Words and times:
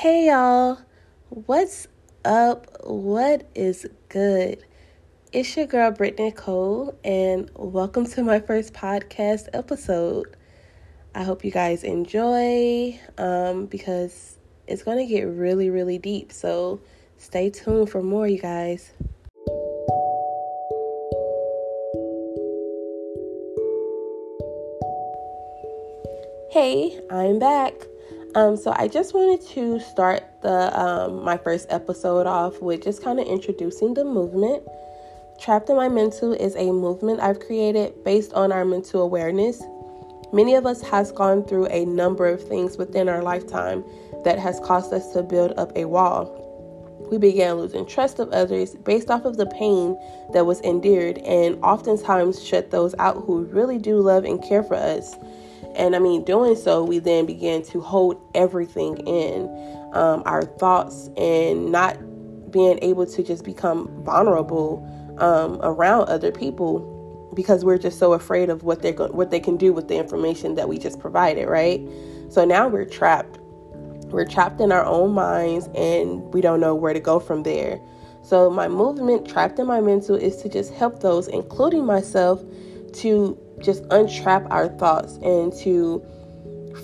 Hey 0.00 0.28
y'all, 0.28 0.78
what's 1.28 1.86
up? 2.24 2.66
What 2.84 3.46
is 3.54 3.86
good? 4.08 4.64
It's 5.30 5.54
your 5.54 5.66
girl 5.66 5.90
Brittany 5.90 6.30
Cole, 6.30 6.98
and 7.04 7.50
welcome 7.54 8.06
to 8.06 8.22
my 8.22 8.40
first 8.40 8.72
podcast 8.72 9.48
episode. 9.52 10.38
I 11.14 11.22
hope 11.22 11.44
you 11.44 11.50
guys 11.50 11.84
enjoy 11.84 12.98
um, 13.18 13.66
because 13.66 14.38
it's 14.66 14.82
going 14.82 15.06
to 15.06 15.06
get 15.06 15.24
really, 15.24 15.68
really 15.68 15.98
deep. 15.98 16.32
So 16.32 16.80
stay 17.18 17.50
tuned 17.50 17.90
for 17.90 18.02
more, 18.02 18.26
you 18.26 18.38
guys. 18.38 18.94
Hey, 26.50 26.98
I'm 27.10 27.38
back. 27.38 27.74
Um, 28.36 28.56
so 28.56 28.72
I 28.76 28.86
just 28.86 29.12
wanted 29.12 29.44
to 29.48 29.80
start 29.80 30.22
the 30.42 30.80
um, 30.80 31.24
my 31.24 31.36
first 31.36 31.66
episode 31.68 32.26
off 32.28 32.62
with 32.62 32.84
just 32.84 33.02
kind 33.02 33.18
of 33.18 33.26
introducing 33.26 33.94
the 33.94 34.04
movement. 34.04 34.62
Trapped 35.40 35.68
in 35.68 35.76
My 35.76 35.88
Mental 35.88 36.32
is 36.34 36.54
a 36.54 36.70
movement 36.70 37.18
I've 37.18 37.40
created 37.40 38.04
based 38.04 38.32
on 38.34 38.52
our 38.52 38.64
mental 38.64 39.02
awareness. 39.02 39.60
Many 40.32 40.54
of 40.54 40.64
us 40.64 40.80
has 40.82 41.10
gone 41.10 41.44
through 41.44 41.66
a 41.68 41.84
number 41.86 42.28
of 42.28 42.46
things 42.46 42.76
within 42.76 43.08
our 43.08 43.20
lifetime 43.20 43.82
that 44.24 44.38
has 44.38 44.60
caused 44.60 44.92
us 44.92 45.12
to 45.14 45.24
build 45.24 45.54
up 45.56 45.72
a 45.74 45.86
wall. 45.86 46.36
We 47.10 47.18
began 47.18 47.56
losing 47.56 47.84
trust 47.84 48.20
of 48.20 48.30
others 48.30 48.76
based 48.76 49.10
off 49.10 49.24
of 49.24 49.38
the 49.38 49.46
pain 49.46 49.98
that 50.32 50.46
was 50.46 50.60
endured 50.60 51.18
and 51.18 51.58
oftentimes 51.64 52.44
shut 52.44 52.70
those 52.70 52.94
out 53.00 53.24
who 53.24 53.42
really 53.46 53.78
do 53.78 53.98
love 53.98 54.24
and 54.24 54.40
care 54.40 54.62
for 54.62 54.76
us. 54.76 55.16
And 55.76 55.94
I 55.96 55.98
mean, 55.98 56.24
doing 56.24 56.56
so, 56.56 56.84
we 56.84 56.98
then 56.98 57.26
began 57.26 57.62
to 57.64 57.80
hold 57.80 58.20
everything 58.34 58.98
in 59.06 59.44
um, 59.92 60.22
our 60.26 60.42
thoughts 60.42 61.08
and 61.16 61.70
not 61.70 61.96
being 62.50 62.78
able 62.82 63.06
to 63.06 63.22
just 63.22 63.44
become 63.44 63.88
vulnerable 64.04 64.86
um, 65.18 65.60
around 65.62 66.08
other 66.08 66.32
people 66.32 67.30
because 67.34 67.64
we're 67.64 67.78
just 67.78 67.98
so 67.98 68.12
afraid 68.12 68.50
of 68.50 68.64
what 68.64 68.82
they're 68.82 68.92
go- 68.92 69.08
what 69.08 69.30
they 69.30 69.40
can 69.40 69.56
do 69.56 69.72
with 69.72 69.88
the 69.88 69.96
information 69.96 70.54
that 70.56 70.68
we 70.68 70.78
just 70.78 70.98
provided, 70.98 71.48
right? 71.48 71.80
So 72.28 72.44
now 72.44 72.68
we're 72.68 72.84
trapped. 72.84 73.38
We're 74.06 74.26
trapped 74.26 74.60
in 74.60 74.72
our 74.72 74.84
own 74.84 75.12
minds 75.12 75.68
and 75.74 76.22
we 76.34 76.40
don't 76.40 76.60
know 76.60 76.74
where 76.74 76.92
to 76.92 77.00
go 77.00 77.20
from 77.20 77.44
there. 77.44 77.80
So 78.22 78.50
my 78.50 78.68
movement, 78.68 79.28
trapped 79.28 79.58
in 79.58 79.66
my 79.66 79.80
mental, 79.80 80.16
is 80.16 80.36
to 80.42 80.48
just 80.48 80.72
help 80.74 81.00
those, 81.00 81.28
including 81.28 81.86
myself, 81.86 82.42
to 82.94 83.38
just 83.60 83.82
untrap 83.84 84.46
our 84.50 84.68
thoughts 84.68 85.16
and 85.22 85.52
to 85.60 86.04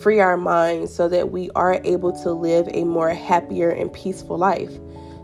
free 0.00 0.20
our 0.20 0.36
minds 0.36 0.94
so 0.94 1.08
that 1.08 1.30
we 1.30 1.50
are 1.50 1.80
able 1.84 2.12
to 2.22 2.32
live 2.32 2.68
a 2.72 2.84
more 2.84 3.10
happier 3.10 3.70
and 3.70 3.92
peaceful 3.92 4.36
life. 4.36 4.72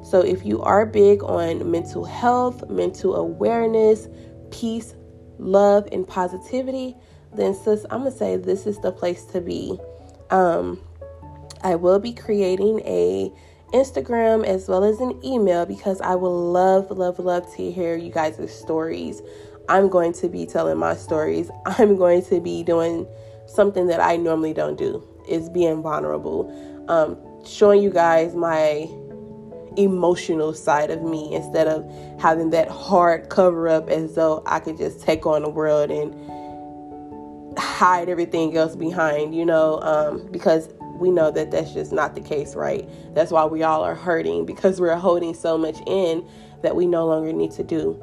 So, 0.04 0.20
if 0.20 0.44
you 0.44 0.60
are 0.62 0.84
big 0.84 1.22
on 1.22 1.70
mental 1.70 2.04
health, 2.04 2.68
mental 2.68 3.14
awareness, 3.14 4.08
peace, 4.50 4.94
love, 5.38 5.88
and 5.92 6.06
positivity, 6.06 6.96
then, 7.34 7.54
sis, 7.54 7.86
I'm 7.90 8.00
gonna 8.00 8.10
say 8.10 8.36
this 8.36 8.66
is 8.66 8.78
the 8.80 8.92
place 8.92 9.24
to 9.26 9.40
be. 9.40 9.78
Um, 10.30 10.80
I 11.62 11.76
will 11.76 11.98
be 11.98 12.12
creating 12.12 12.80
a 12.80 13.32
Instagram 13.72 14.44
as 14.44 14.68
well 14.68 14.84
as 14.84 15.00
an 15.00 15.18
email 15.24 15.66
because 15.66 16.00
I 16.00 16.14
would 16.14 16.28
love, 16.28 16.90
love, 16.90 17.18
love 17.18 17.52
to 17.56 17.70
hear 17.70 17.96
you 17.96 18.10
guys' 18.10 18.54
stories 18.54 19.22
I'm 19.68 19.88
going 19.88 20.12
to 20.14 20.28
be 20.28 20.46
telling 20.46 20.78
my 20.78 20.94
stories. 20.94 21.50
I'm 21.66 21.96
going 21.96 22.24
to 22.26 22.40
be 22.40 22.62
doing 22.62 23.06
something 23.46 23.86
that 23.88 24.00
I 24.00 24.16
normally 24.16 24.54
don't 24.54 24.76
do 24.76 25.06
is 25.28 25.48
being 25.48 25.82
vulnerable. 25.82 26.50
Um, 26.88 27.16
showing 27.46 27.82
you 27.82 27.90
guys 27.90 28.34
my 28.34 28.88
emotional 29.76 30.52
side 30.52 30.90
of 30.90 31.02
me 31.02 31.34
instead 31.34 31.66
of 31.66 31.90
having 32.20 32.50
that 32.50 32.68
hard 32.68 33.30
cover 33.30 33.68
up 33.68 33.88
as 33.88 34.14
though 34.14 34.42
I 34.46 34.60
could 34.60 34.76
just 34.76 35.00
take 35.00 35.24
on 35.24 35.42
the 35.42 35.48
world 35.48 35.90
and 35.90 37.58
hide 37.58 38.08
everything 38.08 38.56
else 38.56 38.76
behind, 38.76 39.34
you 39.34 39.46
know, 39.46 39.80
um, 39.80 40.28
because 40.30 40.68
we 41.02 41.10
know 41.10 41.30
that 41.30 41.50
that's 41.50 41.72
just 41.72 41.92
not 41.92 42.14
the 42.14 42.20
case, 42.20 42.54
right? 42.54 42.88
That's 43.14 43.30
why 43.30 43.44
we 43.44 43.62
all 43.62 43.82
are 43.82 43.94
hurting 43.94 44.46
because 44.46 44.80
we're 44.80 44.96
holding 44.96 45.34
so 45.34 45.58
much 45.58 45.76
in 45.86 46.26
that 46.62 46.74
we 46.74 46.86
no 46.86 47.06
longer 47.06 47.32
need 47.32 47.50
to 47.52 47.64
do. 47.64 48.02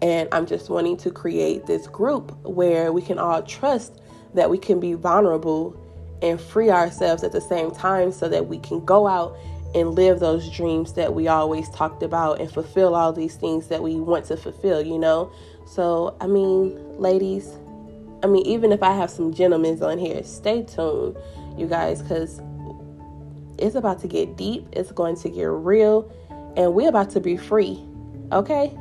And 0.00 0.28
I'm 0.32 0.46
just 0.46 0.70
wanting 0.70 0.96
to 0.98 1.10
create 1.10 1.66
this 1.66 1.88
group 1.88 2.32
where 2.44 2.92
we 2.92 3.02
can 3.02 3.18
all 3.18 3.42
trust 3.42 4.00
that 4.34 4.48
we 4.48 4.56
can 4.56 4.78
be 4.78 4.94
vulnerable 4.94 5.76
and 6.22 6.40
free 6.40 6.70
ourselves 6.70 7.24
at 7.24 7.32
the 7.32 7.40
same 7.40 7.70
time 7.70 8.12
so 8.12 8.28
that 8.28 8.46
we 8.46 8.58
can 8.58 8.84
go 8.84 9.06
out 9.06 9.36
and 9.74 9.90
live 9.90 10.20
those 10.20 10.48
dreams 10.50 10.94
that 10.94 11.12
we 11.12 11.28
always 11.28 11.68
talked 11.70 12.02
about 12.02 12.40
and 12.40 12.50
fulfill 12.50 12.94
all 12.94 13.12
these 13.12 13.34
things 13.34 13.66
that 13.68 13.82
we 13.82 13.96
want 13.96 14.24
to 14.26 14.36
fulfill, 14.36 14.80
you 14.80 14.98
know? 14.98 15.30
So, 15.66 16.16
I 16.20 16.26
mean, 16.26 16.98
ladies, 16.98 17.58
I 18.22 18.26
mean, 18.26 18.46
even 18.46 18.72
if 18.72 18.82
I 18.82 18.92
have 18.92 19.10
some 19.10 19.32
gentlemen 19.32 19.82
on 19.82 19.98
here, 19.98 20.22
stay 20.24 20.62
tuned, 20.62 21.16
you 21.56 21.66
guys, 21.66 22.02
because 22.02 22.40
it's 23.58 23.74
about 23.74 24.00
to 24.00 24.08
get 24.08 24.36
deep, 24.36 24.66
it's 24.72 24.92
going 24.92 25.16
to 25.16 25.28
get 25.28 25.44
real, 25.44 26.10
and 26.56 26.74
we're 26.74 26.88
about 26.88 27.10
to 27.10 27.20
be 27.20 27.36
free, 27.36 27.84
okay? 28.32 28.76